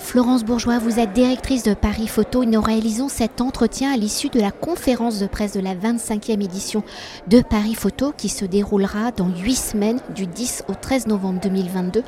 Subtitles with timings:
[0.00, 4.28] Florence Bourgeois, vous êtes directrice de Paris Photo et nous réalisons cet entretien à l'issue
[4.28, 6.82] de la conférence de presse de la 25e édition
[7.28, 12.02] de Paris Photo qui se déroulera dans 8 semaines du 10 au 13 novembre 2022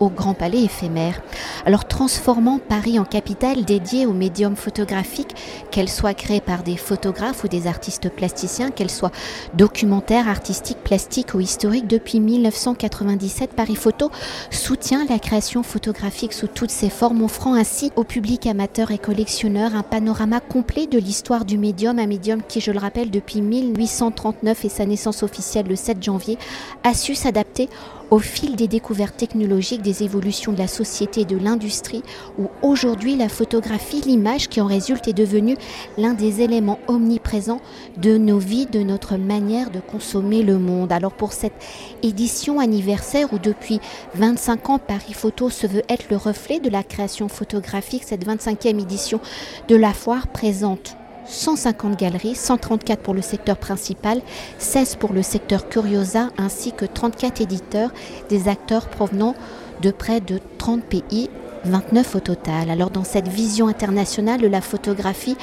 [0.00, 1.22] au Grand Palais éphémère.
[1.64, 5.34] Alors transformant Paris en capitale dédiée au médium photographique,
[5.70, 9.12] qu'elle soit créée par des photographes ou des artistes plasticiens, qu'elle soit
[9.54, 14.10] documentaire, artistique, plastique ou historique, depuis 1997, Paris Photo
[14.50, 19.74] soutient la création photographique sous toutes ses formes, offrant ainsi au public amateur et collectionneur
[19.74, 24.64] un panorama complet de l'histoire du médium, un médium qui, je le rappelle, depuis 1839
[24.64, 26.38] et sa naissance officielle le 7 janvier,
[26.82, 27.68] a su s'adapter
[28.10, 32.02] au fil des découvertes technologiques, des évolutions de la société et de l'industrie,
[32.38, 35.56] où aujourd'hui la photographie, l'image qui en résulte est devenue
[35.98, 37.60] l'un des éléments omniprésents
[37.96, 40.92] de nos vies, de notre manière de consommer le monde.
[40.92, 41.54] Alors pour cette
[42.02, 43.80] édition anniversaire où depuis
[44.14, 48.80] 25 ans Paris Photo se veut être le reflet de la création photographique, cette 25e
[48.80, 49.20] édition
[49.68, 50.96] de la foire présente
[51.28, 54.20] 150 galeries, 134 pour le secteur principal,
[54.58, 57.90] 16 pour le secteur Curiosa, ainsi que 34 éditeurs,
[58.28, 59.34] des acteurs provenant
[59.82, 61.30] de près de 30 pays
[61.64, 62.70] 29 au total.
[62.70, 65.36] Alors dans cette vision internationale de la photographie,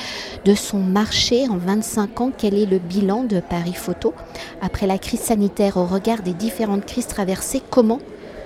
[0.45, 4.13] de son marché en 25 ans, quel est le bilan de Paris Photo?
[4.61, 7.99] Après la crise sanitaire, au regard des différentes crises traversées, comment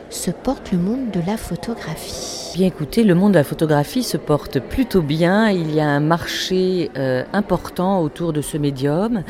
[0.09, 4.17] se porte le monde de la photographie Bien écoutez, le monde de la photographie se
[4.17, 5.49] porte plutôt bien.
[5.51, 9.21] Il y a un marché euh, important autour de ce médium.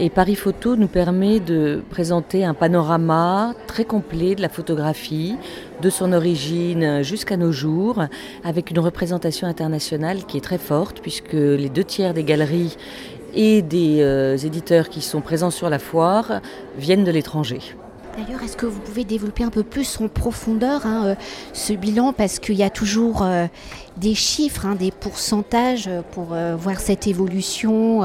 [0.00, 5.36] Et Paris Photo nous permet de présenter un panorama très complet de la photographie,
[5.80, 8.02] de son origine jusqu'à nos jours,
[8.42, 12.76] avec une représentation internationale qui est très forte, puisque les deux tiers des galeries
[13.34, 16.40] et des euh, éditeurs qui sont présents sur la foire
[16.76, 17.60] viennent de l'étranger.
[18.16, 21.14] D'ailleurs, est-ce que vous pouvez développer un peu plus en profondeur hein, euh,
[21.52, 22.14] ce bilan?
[22.14, 23.46] Parce qu'il y a toujours euh,
[23.98, 28.02] des chiffres, hein, des pourcentages euh, pour voir cette évolution,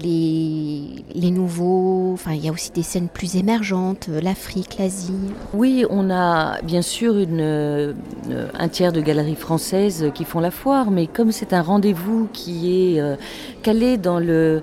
[0.00, 2.12] les, nouveaux.
[2.12, 5.12] Enfin, il y a aussi des scènes plus émergentes, l'Afrique, l'Asie.
[5.54, 11.08] Oui, on a bien sûr un tiers de galeries françaises qui font la foire, mais
[11.08, 13.02] comme c'est un rendez-vous qui est
[13.62, 14.62] calé dans le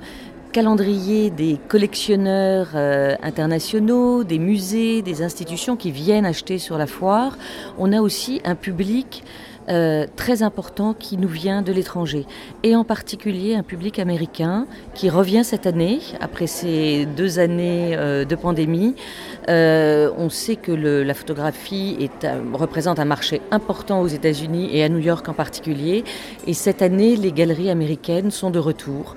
[0.51, 7.37] calendrier des collectionneurs euh, internationaux, des musées, des institutions qui viennent acheter sur la foire.
[7.77, 9.23] On a aussi un public
[9.69, 12.25] euh, très important qui nous vient de l'étranger,
[12.63, 18.25] et en particulier un public américain qui revient cette année, après ces deux années euh,
[18.25, 18.95] de pandémie.
[19.47, 22.09] on sait que la photographie
[22.53, 26.03] représente un marché important aux États-Unis et à New York en particulier,
[26.47, 29.15] et cette année, les galeries américaines sont de retour.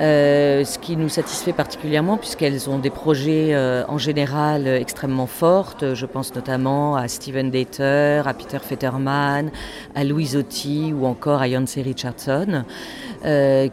[0.00, 5.94] Euh, ce qui nous satisfait particulièrement puisqu'elles ont des projets euh, en général extrêmement fortes.
[5.94, 9.50] Je pense notamment à Steven Dater, à Peter Fetterman,
[9.94, 12.64] à Louise Otti ou encore à Yancey Richardson,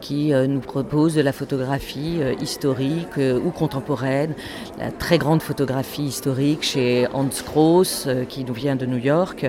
[0.01, 4.33] qui nous proposent de la photographie historique ou contemporaine,
[4.79, 9.45] la très grande photographie historique chez Hans Gross qui nous vient de New York.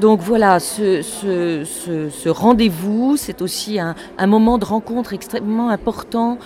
[0.00, 3.94] donc voilà, ce, rendez-vous, c'est aussi un,
[4.26, 6.38] moment de rencontre extrêmement important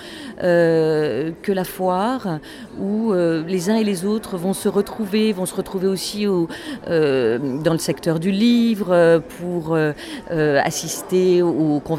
[0.43, 2.39] euh, que la foire,
[2.79, 6.49] où euh, les uns et les autres vont se retrouver, vont se retrouver aussi au,
[6.89, 9.77] euh, dans le secteur du livre pour
[10.29, 11.98] assister aux conversations,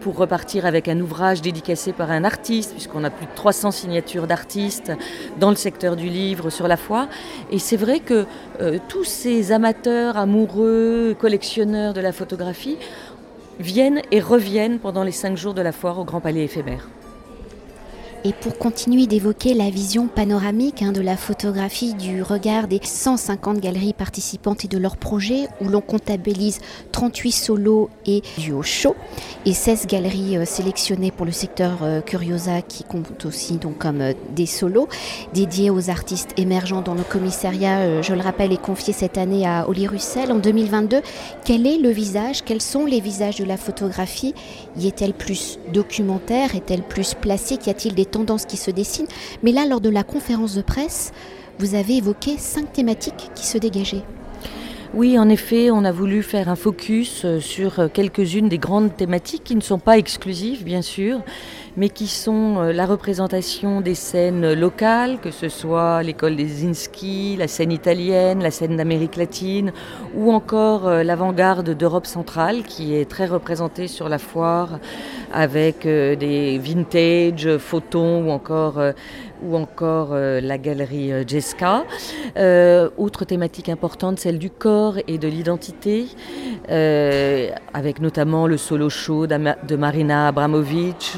[0.00, 4.26] pour repartir avec un ouvrage dédicacé par un artiste, puisqu'on a plus de 300 signatures
[4.26, 4.92] d'artistes
[5.38, 7.08] dans le secteur du livre sur la foire.
[7.50, 8.26] Et c'est vrai que
[8.88, 12.76] tous ces amateurs, amoureux, collectionneurs de la photographie
[13.60, 16.88] viennent et reviennent pendant les cinq jours de la foire au Grand Palais éphémère.
[18.26, 23.60] Et pour continuer d'évoquer la vision panoramique hein, de la photographie du regard des 150
[23.60, 26.60] galeries participantes et de leurs projets, où l'on comptabilise
[26.92, 28.96] 38 solos et duos show,
[29.44, 34.00] et 16 galeries euh, sélectionnées pour le secteur euh, Curiosa, qui compte aussi donc comme
[34.00, 34.88] euh, des solos,
[35.34, 39.68] dédiés aux artistes émergents dans le commissariat, je le rappelle, est confié cette année à
[39.68, 41.02] Oli Russell en 2022.
[41.44, 44.32] Quel est le visage Quels sont les visages de la photographie?
[44.78, 46.54] Y est-elle plus documentaire?
[46.54, 49.08] Est-elle plus plastique Y a-t-il des tendances qui se dessinent.
[49.42, 51.12] Mais là, lors de la conférence de presse,
[51.58, 54.04] vous avez évoqué cinq thématiques qui se dégageaient.
[54.96, 58.96] Oui, en effet, on a voulu faire un focus euh, sur euh, quelques-unes des grandes
[58.96, 61.20] thématiques qui ne sont pas exclusives, bien sûr,
[61.76, 67.34] mais qui sont euh, la représentation des scènes locales, que ce soit l'école des Zinski,
[67.36, 69.72] la scène italienne, la scène d'Amérique latine,
[70.14, 74.78] ou encore l'avant-garde d'Europe centrale, qui est très représentée sur la foire
[75.32, 78.80] avec des vintage, photons ou encore
[79.44, 81.84] ou encore la galerie Jeska.
[82.96, 86.06] autre thématique importante, celle du corps et de l'identité,
[86.68, 91.16] avec notamment le solo show de Marina Abramovic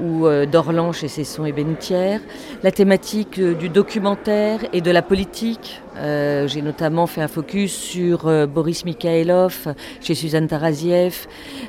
[0.00, 2.20] ou d'Orlan chez Cesson et Bénitière.
[2.62, 8.26] La thématique du documentaire et de la politique euh, j'ai notamment fait un focus sur
[8.26, 11.26] euh, Boris Mikhailov chez Suzanne Taraziev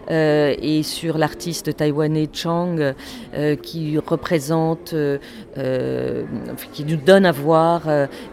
[0.10, 2.94] euh, et sur l'artiste taïwanais Chang
[3.62, 4.94] qui représente,
[6.74, 7.84] qui nous donne à voir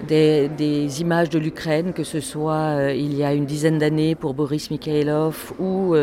[0.07, 4.35] des, des, images de l'Ukraine, que ce soit il y a une dizaine d'années pour
[4.35, 5.95] Boris Mikhailov ou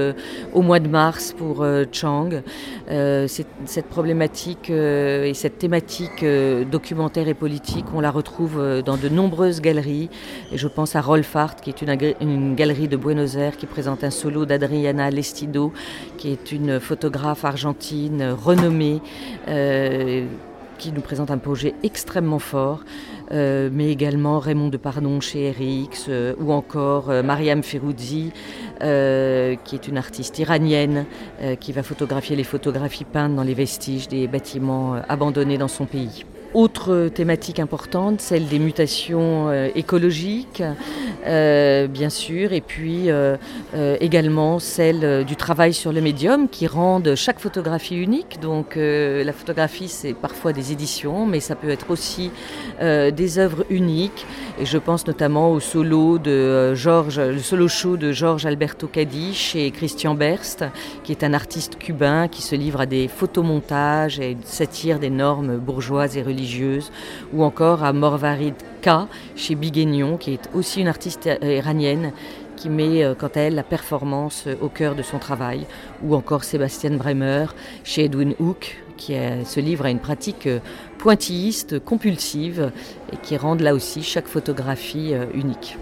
[0.54, 2.30] au mois de mars pour Chang.
[2.88, 6.26] cette problématique et cette thématique
[6.72, 10.10] documentaire et politique, on la retrouve dans de nombreuses galeries
[10.52, 14.04] et je pense à Rolf Art, qui est une, galerie de Buenos Aires qui présente
[14.04, 15.74] un solo d'Adriana Lestido,
[16.18, 19.02] qui est une photographe argentine renommée.
[19.48, 20.26] Euh,
[20.78, 22.84] qui nous présente un projet extrêmement fort,
[23.32, 28.32] euh, mais également Raymond Depardon chez RX, euh, ou encore Mariam Feroudzi,
[28.80, 31.06] qui est une artiste iranienne,
[31.60, 36.26] qui va photographier les photographies peintes dans les vestiges des bâtiments abandonnés dans son pays.
[36.56, 40.64] Autre thématique importante, celle des mutations euh, écologiques,
[41.26, 43.38] euh, bien sûr, et puis euh,
[44.00, 48.40] également celle du travail sur le médium qui rendent chaque photographie unique.
[48.42, 52.32] Donc la photographie, c'est parfois des éditions, mais ça peut être aussi
[52.82, 54.26] des œuvres uniques.
[54.60, 56.74] Et je pense notamment au solo de
[57.42, 60.66] solo show de Georges Alberto Cadiche et Christian Berst,
[61.04, 65.58] qui est un artiste cubain qui se livre à des photomontages et satire des normes
[65.58, 66.92] bourgeoises et religieuses
[67.34, 68.56] ou encore à Morvarid
[69.36, 72.12] Chez Biguignon, qui est aussi une artiste iranienne
[72.56, 75.66] qui met euh, quant à elle la performance euh, au cœur de son travail,
[76.04, 77.48] ou encore Sébastien Bremer
[77.84, 79.16] chez Edwin Hook, qui
[79.46, 80.60] se livre à une pratique euh,
[81.00, 82.72] pointilliste, compulsive,
[83.12, 85.78] et qui rend là aussi chaque photographie unique.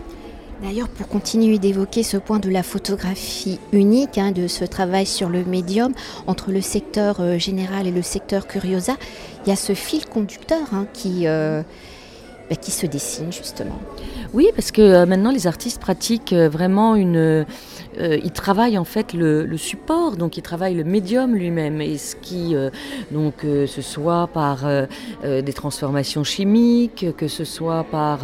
[0.64, 5.28] D'ailleurs, pour continuer d'évoquer ce point de la photographie unique, hein, de ce travail sur
[5.28, 5.94] le médium
[6.26, 8.96] entre le secteur général et le secteur curiosa,
[9.46, 11.28] il y a ce fil conducteur hein, qui,
[12.50, 13.80] bah, qui se dessine justement.
[14.34, 17.46] Oui, parce que euh, maintenant les artistes pratiquent vraiment une
[18.00, 22.16] euh, il travaille en fait le, support, donc il travaille le médium lui-même, et ce
[22.16, 22.70] qui, euh,
[23.12, 24.64] donc, euh, ce soit par
[25.24, 28.20] des transformations chimiques, que ce soit par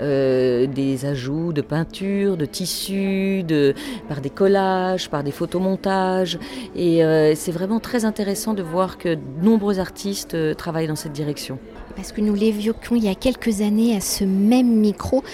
[0.00, 3.74] des ajouts de peinture, de tissu, de,
[4.08, 6.38] par des collages, par des photomontages,
[6.76, 7.02] et
[7.34, 11.58] c'est vraiment très intéressant de voir que de nombreux artistes travaillent dans cette direction.
[11.98, 15.24] Parce que nous l'évoquions il y a quelques années à ce même micro,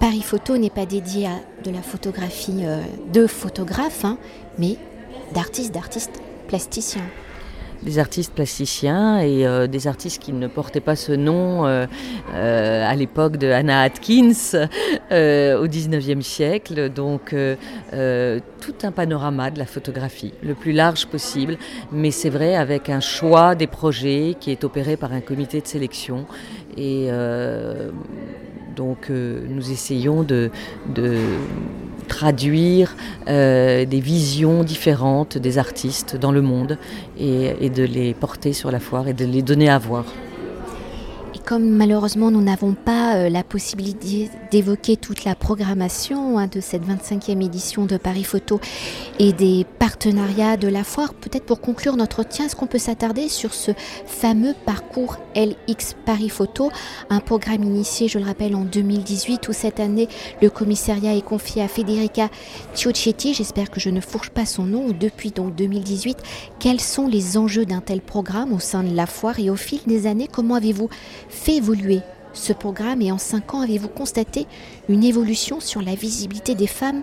[0.00, 4.18] Paris Photo n'est pas dédié à de la photographie euh, de photographes, hein,
[4.58, 4.76] mais
[5.32, 7.06] d'artistes, d'artistes plasticiens
[7.82, 11.86] des artistes plasticiens et euh, des artistes qui ne portaient pas ce nom euh,
[12.34, 14.66] à l'époque de Anna Atkins
[15.10, 16.90] au 19e siècle.
[16.90, 17.34] Donc
[17.90, 21.56] tout un panorama de la photographie, le plus large possible,
[21.92, 25.66] mais c'est vrai avec un choix des projets qui est opéré par un comité de
[25.66, 26.26] sélection.
[26.76, 27.10] Et
[28.80, 30.50] donc euh, nous essayons de,
[32.08, 32.96] traduire
[33.28, 36.78] euh, des visions différentes des artistes dans le monde
[37.18, 40.06] et de les porter sur la foire et de les donner à voir
[41.50, 46.86] comme malheureusement nous n'avons pas euh, la possibilité d'évoquer toute la programmation hein, de cette
[46.86, 48.60] 25e édition de Paris Photo
[49.18, 53.28] et des partenariats de la foire, peut-être pour conclure notre entretien, est-ce qu'on peut s'attarder
[53.28, 53.72] sur ce
[54.06, 56.70] fameux parcours LX Paris Photo,
[57.08, 60.08] un programme initié, je le rappelle, en 2018 où cette année
[60.40, 62.28] le commissariat est confié à Federica
[62.74, 66.18] Ciocchetti, j'espère que je ne fourche pas son nom, depuis donc 2018,
[66.60, 69.80] quels sont les enjeux d'un tel programme au sein de la foire et au fil
[69.86, 70.88] des années, comment avez-vous
[71.40, 72.00] fait évoluer.
[72.32, 74.46] Ce programme et en cinq ans avez-vous constaté
[74.88, 77.02] une évolution sur la visibilité des femmes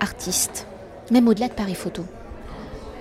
[0.00, 0.66] artistes,
[1.10, 2.02] même au-delà de Paris Photo?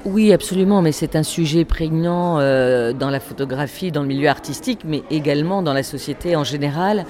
[0.05, 4.81] Oui, absolument, mais c'est un sujet prégnant euh, dans la photographie, dans le milieu artistique,
[4.83, 7.05] mais également dans la société en général.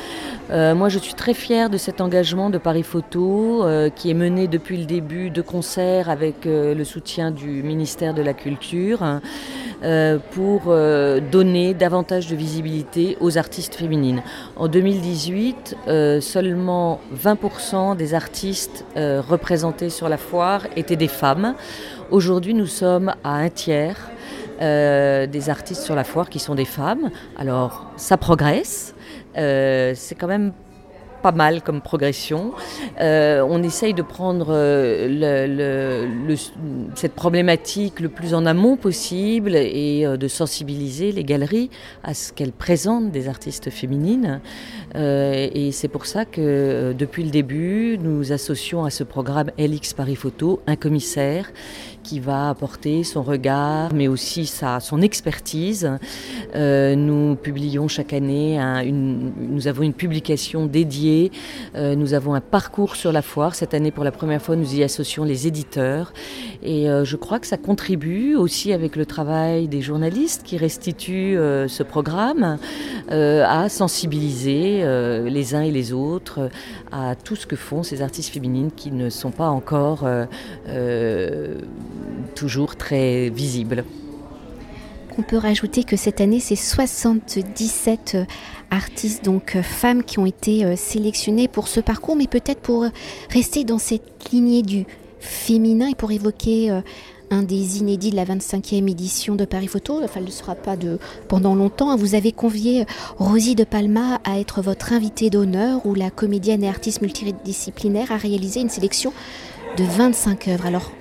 [0.51, 4.13] Euh, moi, je suis très fière de cet engagement de Paris Photo, euh, qui est
[4.13, 8.99] mené depuis le début de concert avec le soutien du ministère de la Culture,
[10.31, 10.73] pour
[11.31, 14.23] donner davantage de visibilité aux artistes féminines.
[14.55, 15.75] En 2018,
[16.21, 21.55] seulement 20% des artistes représentés sur la foire étaient des femmes.
[22.11, 23.97] Aujourd'hui, nous sommes à un tiers
[24.61, 27.09] euh, des artistes sur la foire qui sont des femmes.
[27.37, 28.93] Alors, ça progresse.
[29.35, 30.53] Euh, c'est quand même
[31.23, 32.51] pas mal comme progression.
[32.99, 36.05] Euh, on essaye de prendre euh,
[36.95, 41.69] cette problématique le plus en amont possible et euh, de sensibiliser les galeries
[42.03, 44.41] à ce qu'elles présentent des artistes féminines.
[44.95, 50.17] et c'est pour ça que depuis le début, nous associons à ce programme LX Paris
[50.17, 51.51] Photo un commissaire
[52.03, 55.89] qui va apporter son regard, mais aussi sa, son expertise.
[56.53, 61.12] Nous publions chaque année, nous avons une publication dédiée,
[61.75, 63.55] euh, nous avons un parcours sur la foire.
[63.55, 66.13] Cette année, pour la première fois, nous y associons les éditeurs.
[66.61, 71.37] Et euh, je crois que ça contribue aussi avec le travail des journalistes qui restituent
[71.67, 72.57] ce programme
[73.09, 74.83] à sensibiliser
[75.29, 76.49] les uns et les autres
[76.91, 80.07] à tout ce que font ces artistes féminines qui ne sont pas encore
[82.35, 83.83] toujours très visible.
[85.17, 88.25] On peut rajouter que cette année, c'est 77 euh,
[88.71, 92.85] artistes, donc euh, femmes, qui ont été euh, sélectionnées pour ce parcours, mais peut-être pour
[93.29, 94.85] rester dans cette lignée du
[95.19, 96.81] féminin et pour évoquer
[97.29, 100.01] un des inédits de la 25e édition de Paris Photo.
[100.03, 101.95] Enfin, elle ne sera pas de pendant longtemps.
[101.95, 102.85] Vous avez convié
[103.17, 108.17] Rosie de Palma à être votre invitée d'honneur, où la comédienne et artiste multidisciplinaire a
[108.17, 109.13] réalisé une sélection
[109.77, 110.65] de 25 œuvres.
[110.65, 110.91] Alors,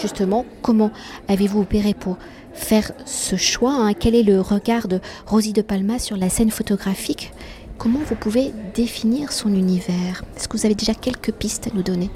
[0.00, 0.90] justement, comment
[1.28, 2.16] avez-vous opéré pour
[2.58, 3.94] faire ce choix hein?
[3.94, 7.32] Quel est le regard de Rosie de Palma sur la scène photographique?
[7.78, 10.24] Comment vous pouvez définir son univers?
[10.36, 12.10] Est-ce que vous avez déjà quelques pistes à nous donner?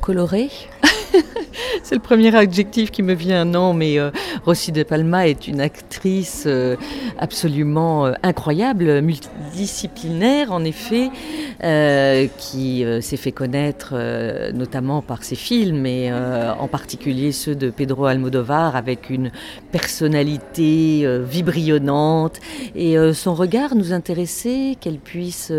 [0.00, 0.50] Coloré
[1.82, 3.44] c'est le premier adjectif qui me vient.
[3.44, 4.10] Non, mais euh,
[4.44, 6.76] Rossi de Palma est une actrice euh,
[7.18, 11.10] absolument euh, incroyable, multidisciplinaire en effet,
[12.38, 13.94] qui s'est fait connaître
[14.52, 19.30] notamment par ses films et en particulier ceux de Pedro Almodovar avec une
[19.72, 22.40] personnalité vibrillonnante
[22.74, 25.50] et son regard nous intéressait qu'elle puisse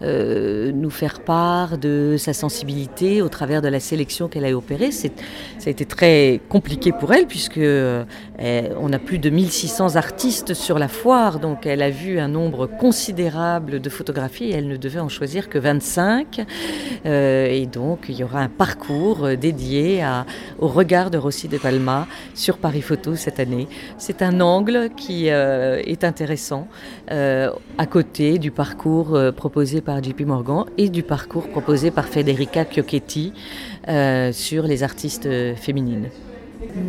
[0.00, 4.92] nous faire part de sa sensibilité au travers de la sélection qu'elle a opérée.
[5.58, 8.04] Ça a été très compliqué pour elle puisque euh,
[8.80, 12.66] on a plus de 1600 artistes sur la foire, donc elle a vu un nombre
[12.66, 16.44] considérable de photographies et elle ne devait en choisir que 25.
[17.06, 20.04] Euh, et donc il y aura un parcours euh, dédié
[20.58, 23.68] au regard de Rossi de Palma sur Paris Photo cette année.
[23.98, 26.66] C'est un angle qui est intéressant
[27.08, 33.32] à côté du parcours proposé par JP Morgan et du parcours proposé par Federica Chiocchetti
[34.32, 36.08] sur les artistes féminine.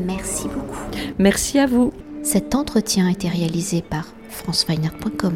[0.06, 0.80] Merci beaucoup.
[1.20, 1.94] Merci à vous.
[2.24, 5.34] Cet entretien a été réalisé par franceweiner.com.